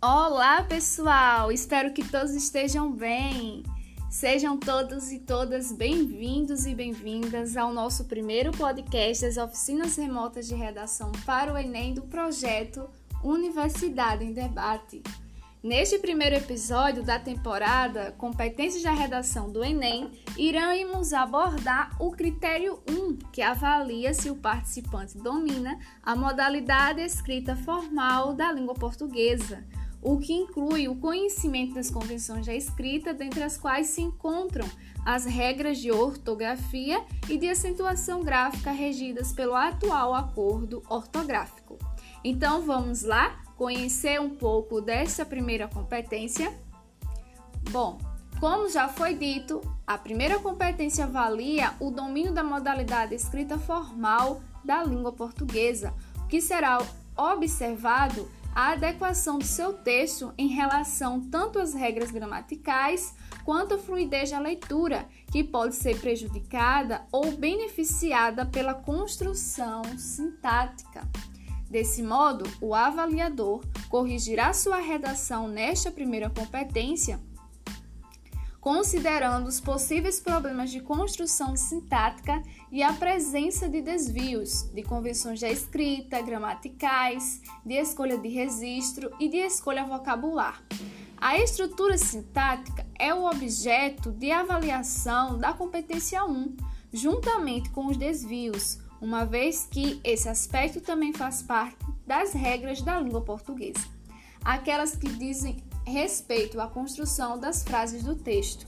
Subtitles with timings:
[0.00, 1.50] Olá, pessoal!
[1.50, 3.64] Espero que todos estejam bem.
[4.08, 10.54] Sejam todos e todas bem-vindos e bem-vindas ao nosso primeiro podcast das oficinas remotas de
[10.54, 12.88] redação para o Enem do projeto
[13.24, 15.02] Universidade em Debate.
[15.60, 23.16] Neste primeiro episódio da temporada Competências da Redação do Enem, iremos abordar o critério 1,
[23.32, 29.66] que avalia se o participante domina a modalidade escrita formal da língua portuguesa,
[30.02, 34.68] o que inclui o conhecimento das convenções da escrita, dentre as quais se encontram
[35.04, 41.78] as regras de ortografia e de acentuação gráfica regidas pelo atual acordo ortográfico.
[42.22, 43.42] Então vamos lá?
[43.58, 46.56] conhecer um pouco dessa primeira competência?
[47.70, 47.98] Bom,
[48.38, 54.84] como já foi dito, a primeira competência avalia o domínio da modalidade escrita formal da
[54.84, 55.92] língua portuguesa,
[56.28, 56.78] que será
[57.16, 64.30] observado a adequação do seu texto em relação tanto às regras gramaticais quanto à fluidez
[64.30, 71.08] da leitura, que pode ser prejudicada ou beneficiada pela construção sintática.
[71.70, 77.20] Desse modo, o avaliador corrigirá sua redação nesta primeira competência,
[78.68, 85.48] considerando os possíveis problemas de construção sintática e a presença de desvios, de convenções da
[85.48, 90.62] escrita, gramaticais, de escolha de registro e de escolha vocabular.
[91.16, 96.54] A estrutura sintática é o objeto de avaliação da competência 1,
[96.92, 103.00] juntamente com os desvios uma vez que esse aspecto também faz parte das regras da
[103.00, 103.88] língua portuguesa,
[104.44, 105.56] aquelas que dizem
[105.88, 108.66] respeito à construção das frases do texto.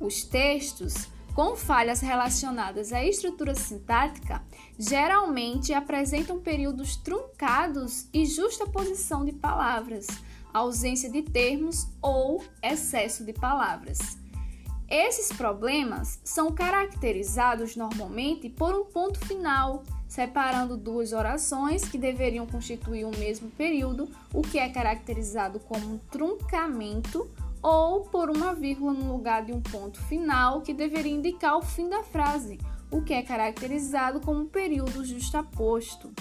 [0.00, 4.42] Os textos com falhas relacionadas à estrutura sintática
[4.78, 10.06] geralmente apresentam períodos truncados e justa posição de palavras,
[10.52, 14.25] ausência de termos ou excesso de palavras.
[14.88, 23.04] Esses problemas são caracterizados normalmente por um ponto final, separando duas orações que deveriam constituir
[23.04, 27.28] o mesmo período, o que é caracterizado como um truncamento,
[27.60, 31.88] ou por uma vírgula no lugar de um ponto final, que deveria indicar o fim
[31.88, 36.12] da frase, o que é caracterizado como um período justaposto,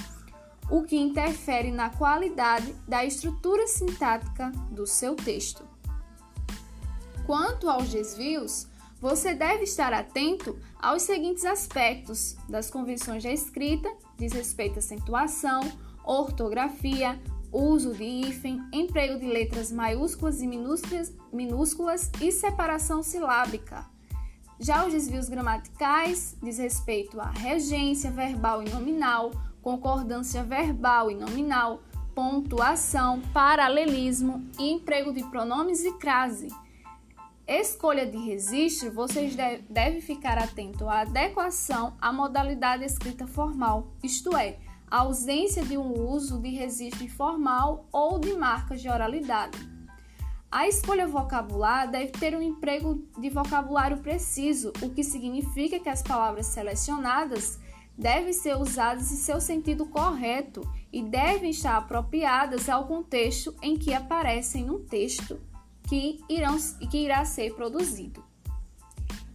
[0.71, 5.74] o que interfere na qualidade da estrutura sintática do seu texto.
[7.25, 8.67] Quanto aos desvios,
[9.01, 15.61] você deve estar atento aos seguintes aspectos das convenções da escrita, diz respeito à acentuação,
[16.03, 17.19] ortografia,
[17.51, 23.85] uso de hífen, emprego de letras maiúsculas e minúsculas, e separação silábica.
[24.59, 29.31] Já os desvios gramaticais diz respeito à regência verbal e nominal,
[29.63, 31.81] concordância verbal e nominal,
[32.13, 36.49] pontuação, paralelismo e emprego de pronomes e crase
[37.47, 39.35] escolha de registro, vocês
[39.69, 44.57] devem ficar atento à adequação à modalidade escrita formal, isto é,
[44.89, 49.57] a ausência de um uso de registro informal ou de marcas de oralidade.
[50.51, 56.01] A escolha vocabular deve ter um emprego de vocabulário preciso, o que significa que as
[56.01, 57.59] palavras selecionadas
[57.97, 63.93] devem ser usadas em seu sentido correto e devem estar apropriadas ao contexto em que
[63.93, 65.39] aparecem no texto
[65.87, 66.57] que, irão,
[66.89, 68.23] que irá ser produzido.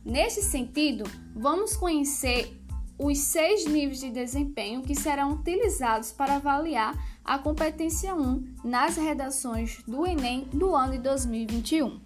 [0.05, 2.59] Neste sentido, vamos conhecer
[2.99, 6.95] os seis níveis de desempenho que serão utilizados para avaliar
[7.25, 12.01] a competência 1 nas redações do Enem do ano de 2021.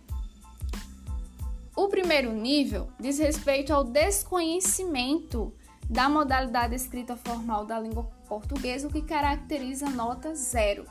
[1.76, 5.52] O primeiro nível diz respeito ao desconhecimento
[5.90, 10.84] da modalidade escrita formal da língua portuguesa, o que caracteriza a nota zero.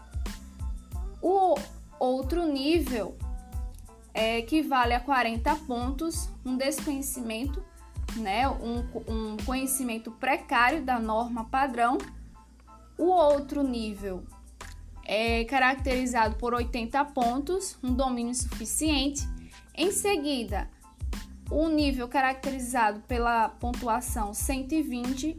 [1.21, 1.55] O
[1.99, 3.17] outro nível
[4.13, 7.63] é, equivale a 40 pontos, um desconhecimento,
[8.15, 11.97] né, um, um conhecimento precário da norma padrão.
[12.97, 14.23] O outro nível
[15.03, 19.27] é caracterizado por 80 pontos, um domínio suficiente.
[19.75, 20.69] Em seguida,
[21.49, 25.37] o nível caracterizado pela pontuação 120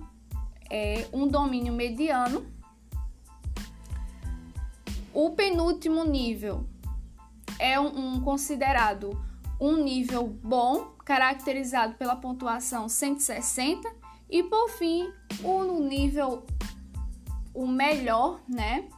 [0.68, 2.44] é um domínio mediano.
[5.12, 6.66] O penúltimo nível
[7.58, 9.18] é um, um considerado
[9.60, 13.88] um nível bom, caracterizado pela pontuação 160,
[14.28, 15.12] e por fim,
[15.42, 16.44] o nível
[17.54, 18.88] o melhor, né,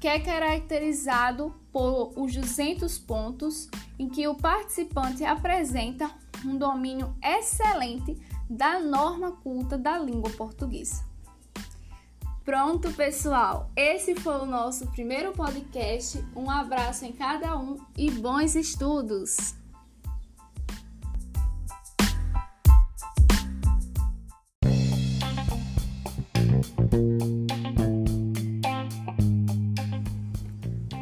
[0.00, 3.68] que é caracterizado por os 200 pontos,
[3.98, 6.10] em que o participante apresenta
[6.44, 8.16] um domínio excelente
[8.48, 11.13] da norma culta da língua portuguesa.
[12.44, 13.70] Pronto, pessoal.
[13.74, 16.22] Esse foi o nosso primeiro podcast.
[16.36, 19.54] Um abraço em cada um e bons estudos!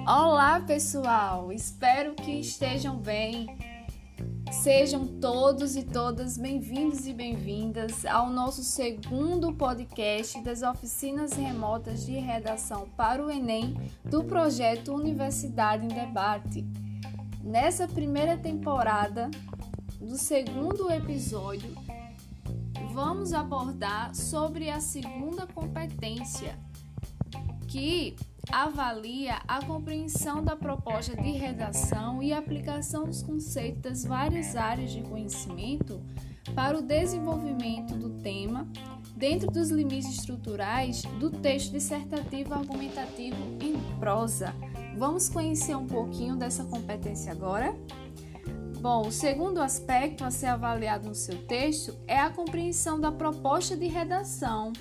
[0.06, 1.50] Olá, pessoal!
[1.50, 3.48] Espero que estejam bem.
[4.62, 12.12] Sejam todos e todas bem-vindos e bem-vindas ao nosso segundo podcast das oficinas remotas de
[12.12, 13.75] redação para o Enem
[14.05, 16.64] do projeto Universidade em Debate.
[17.43, 19.29] Nessa primeira temporada
[20.00, 21.75] do segundo episódio,
[22.93, 26.56] vamos abordar sobre a segunda competência,
[27.67, 28.14] que
[28.50, 35.02] avalia a compreensão da proposta de redação e aplicação dos conceitos das várias áreas de
[35.02, 36.00] conhecimento
[36.54, 38.68] para o desenvolvimento do tema
[39.16, 44.54] dentro dos limites estruturais do texto dissertativo argumentativo em prosa.
[44.96, 47.74] Vamos conhecer um pouquinho dessa competência agora?
[48.80, 53.76] Bom, o segundo aspecto a ser avaliado no seu texto é a compreensão da proposta
[53.76, 54.72] de redação,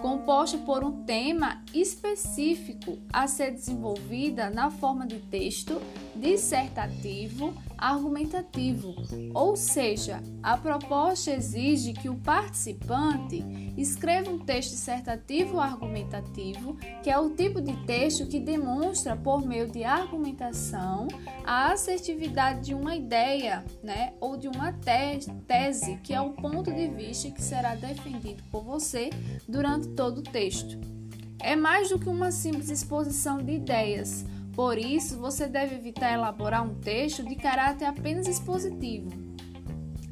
[0.00, 5.80] composta por um tema específico a ser desenvolvida na forma de texto
[6.14, 8.94] dissertativo argumentativo,
[9.34, 13.44] ou seja, a proposta exige que o participante
[13.76, 19.70] escreva um texto dissertativo argumentativo, que é o tipo de texto que demonstra por meio
[19.70, 21.06] de argumentação
[21.44, 26.88] a assertividade de uma ideia, né, ou de uma tese, que é o ponto de
[26.88, 29.10] vista que será defendido por você
[29.56, 30.78] durante todo o texto.
[31.40, 34.24] É mais do que uma simples exposição de ideias
[34.56, 39.10] por isso, você deve evitar elaborar um texto de caráter apenas expositivo,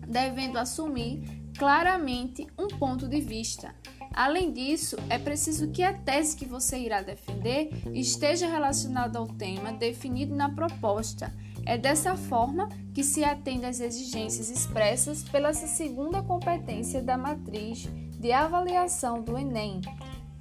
[0.06, 1.23] devendo assumir
[1.56, 3.75] claramente um ponto de vista.
[4.12, 9.73] Além disso, é preciso que a tese que você irá defender esteja relacionada ao tema
[9.73, 11.32] definido na proposta.
[11.64, 17.88] É dessa forma que se atende às exigências expressas pela segunda competência da matriz
[18.25, 19.82] de avaliação do Enem,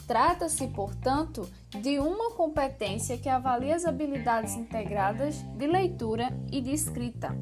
[0.08, 7.36] Trata-se, portanto, de uma competência que avalia as habilidades integradas de leitura e de escrita.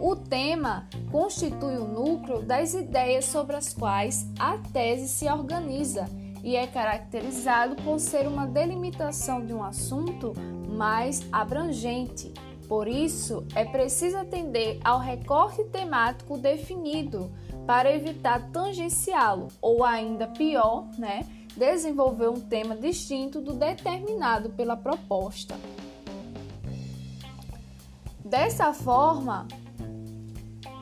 [0.00, 6.06] O tema constitui o núcleo das ideias sobre as quais a tese se organiza
[6.42, 10.34] e é caracterizado por ser uma delimitação de um assunto
[10.68, 12.32] mais abrangente.
[12.68, 17.30] Por isso, é preciso atender ao recorte temático definido
[17.66, 21.26] para evitar tangenciá-lo, ou ainda pior, né,
[21.56, 25.54] desenvolver um tema distinto do determinado pela proposta.
[28.24, 29.46] Dessa forma,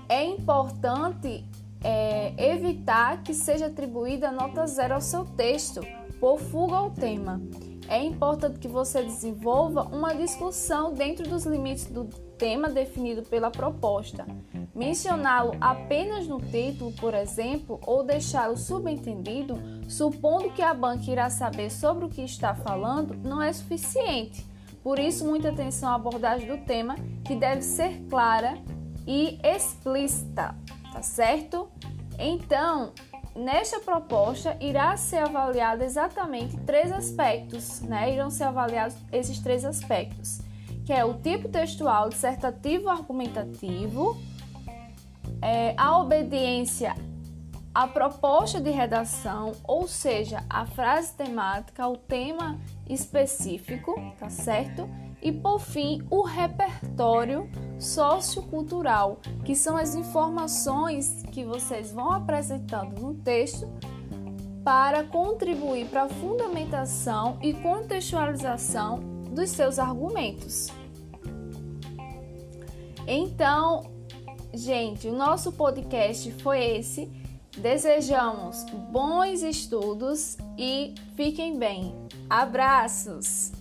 [0.09, 1.45] é importante
[1.85, 5.81] é, evitar que seja atribuída nota zero ao seu texto
[6.21, 7.41] por fuga ao tema.
[7.89, 12.05] É importante que você desenvolva uma discussão dentro dos limites do
[12.39, 14.25] tema definido pela proposta.
[14.75, 21.71] Mencioná-lo apenas no título, por exemplo, ou deixá-lo subentendido, supondo que a banca irá saber
[21.71, 24.47] sobre o que está falando, não é suficiente.
[24.83, 28.55] Por isso, muita atenção à abordagem do tema, que deve ser clara
[29.07, 30.57] e explícita,
[30.91, 31.69] tá certo?
[32.19, 32.93] Então,
[33.37, 38.13] nesta proposta irá ser avaliado exatamente três aspectos, né?
[38.13, 40.41] Irão ser avaliados esses três aspectos,
[40.85, 44.17] que é o tipo textual dissertativo argumentativo,
[45.43, 46.95] é, a obediência
[47.75, 52.59] à proposta de redação, ou seja, a frase temática, o tema
[52.89, 54.89] específico, tá certo?
[55.21, 63.15] E por fim, o repertório sociocultural, que são as informações que vocês vão apresentando no
[63.15, 63.69] texto
[64.65, 69.01] para contribuir para a fundamentação e contextualização
[69.33, 70.69] dos seus argumentos.
[73.07, 73.92] Então,
[74.55, 77.11] Gente, o nosso podcast foi esse.
[77.57, 81.95] Desejamos bons estudos e fiquem bem.
[82.29, 83.53] Abraços!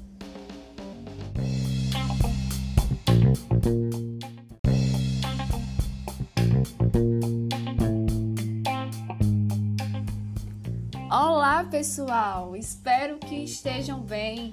[11.09, 12.55] Olá, pessoal!
[12.55, 14.51] Espero que estejam bem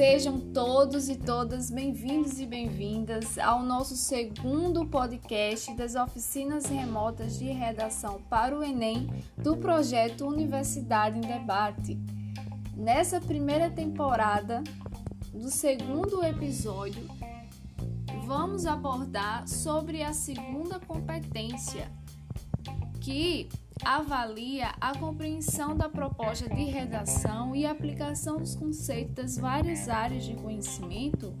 [0.00, 7.44] Sejam todos e todas bem-vindos e bem-vindas ao nosso segundo podcast das oficinas remotas de
[7.50, 11.98] redação para o Enem do projeto Universidade em Debate.
[12.74, 14.64] Nessa primeira temporada
[15.34, 17.06] do segundo episódio,
[18.24, 21.92] vamos abordar sobre a segunda competência,
[23.02, 23.50] que
[23.84, 30.34] avalia a compreensão da proposta de redação e aplicação dos conceitos das várias áreas de
[30.34, 31.34] conhecimento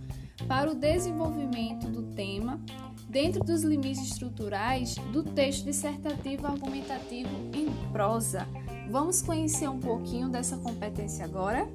[0.48, 2.60] para o desenvolvimento do tema
[3.08, 8.46] dentro dos limites estruturais do texto dissertativo argumentativo em prosa.
[8.88, 11.68] Vamos conhecer um pouquinho dessa competência agora?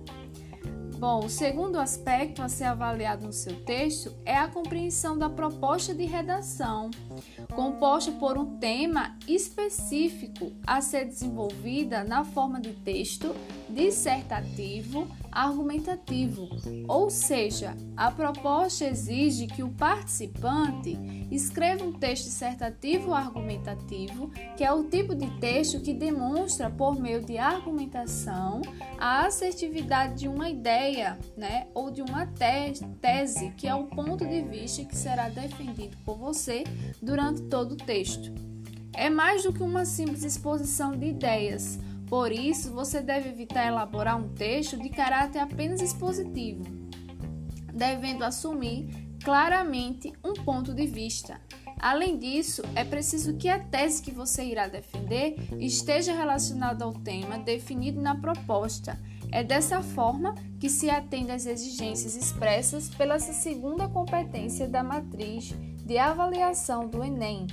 [0.98, 5.93] Bom, o segundo aspecto a ser avaliado no seu texto é a compreensão da proposta
[5.93, 6.89] de redação,
[7.55, 13.33] composta por um tema específico a ser desenvolvida na forma de texto
[13.69, 16.47] dissertativo argumentativo,
[16.87, 20.97] ou seja, a proposta exige que o participante
[21.29, 27.21] escreva um texto dissertativo argumentativo, que é o tipo de texto que demonstra por meio
[27.21, 28.61] de argumentação
[28.97, 34.41] a assertividade de uma ideia, né, ou de uma tese, que é o ponto de
[34.41, 36.63] vista que será defendido por você
[37.01, 38.33] durante todo o texto.
[38.93, 41.77] É mais do que uma simples exposição de ideias
[42.07, 46.63] por isso, você deve evitar elaborar um texto de caráter apenas expositivo,
[47.74, 51.41] devendo assumir claramente um ponto de vista.
[51.79, 57.38] Além disso, é preciso que a tese que você irá defender esteja relacionada ao tema
[57.38, 59.00] definido na proposta.
[59.31, 65.53] É dessa forma que se atende às exigências expressas pela segunda competência da matriz
[65.85, 67.47] de avaliação do Enem.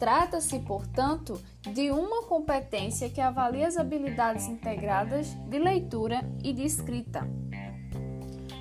[0.00, 7.28] Trata-se, portanto, de uma competência que avalia as habilidades integradas de leitura e de escrita.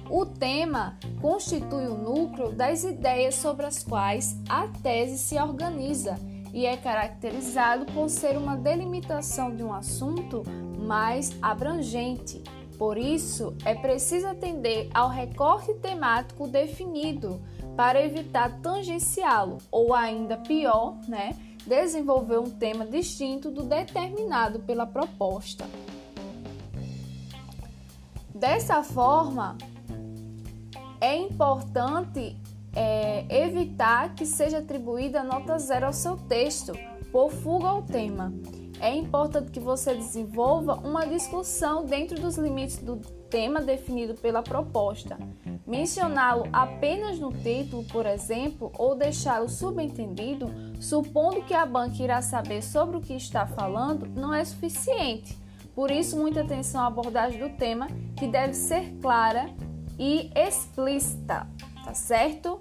[0.10, 6.20] O tema constitui o núcleo das ideias sobre as quais a tese se organiza
[6.54, 10.44] e é caracterizado por ser uma delimitação de um assunto
[10.78, 12.44] mais abrangente.
[12.78, 17.42] Por isso, é preciso atender ao recorte temático definido
[17.80, 21.34] para evitar tangenciá-lo, ou ainda pior, né,
[21.66, 25.64] desenvolver um tema distinto do determinado pela proposta.
[28.36, 29.58] Dessa forma,
[31.00, 32.36] é importante
[32.76, 36.74] é, evitar que seja atribuída nota zero ao seu texto
[37.14, 38.34] por fuga ao tema.
[38.82, 45.18] É importante que você desenvolva uma discussão dentro dos limites do tema definido pela proposta.
[45.66, 52.64] Mencioná-lo apenas no título, por exemplo, ou deixá-lo subentendido, supondo que a banca irá saber
[52.64, 55.38] sobre o que está falando, não é suficiente.
[55.76, 59.50] Por isso, muita atenção à abordagem do tema, que deve ser clara
[59.98, 61.48] e explícita,
[61.86, 62.60] tá certo?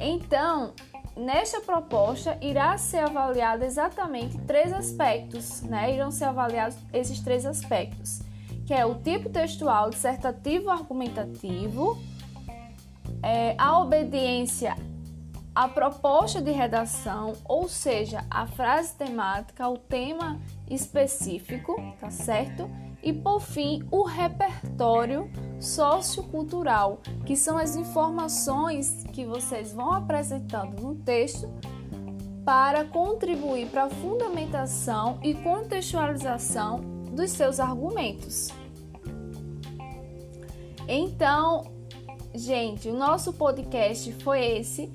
[0.00, 0.72] Então,
[1.16, 5.94] nesta proposta irá ser avaliado exatamente três aspectos, né?
[5.94, 8.20] Irão ser avaliados esses três aspectos,
[8.68, 11.96] que é o tipo textual dissertativo argumentativo,
[13.22, 14.76] é, a obediência
[15.54, 22.70] à proposta de redação, ou seja, a frase temática, o tema específico, tá certo?
[23.02, 30.94] E por fim, o repertório sociocultural, que são as informações que vocês vão apresentando no
[30.94, 31.48] texto
[32.44, 38.48] para contribuir para a fundamentação e contextualização dos seus argumentos.
[40.88, 41.78] Então,
[42.34, 44.88] Gente, o nosso podcast foi esse.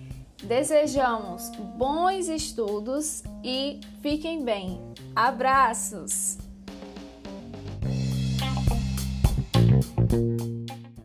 [0.44, 4.80] Desejamos bons estudos e fiquem bem.
[5.16, 6.43] Abraços!